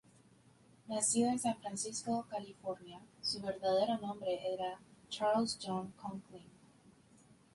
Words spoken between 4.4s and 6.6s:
era Charles John Conklin.